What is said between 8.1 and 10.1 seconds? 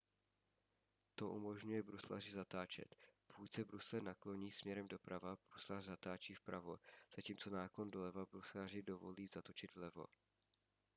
bruslaři dovolí zatočit vlevo